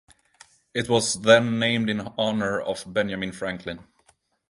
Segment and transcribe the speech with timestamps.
[0.73, 3.83] It was then named in honor of Benjamin Franklin.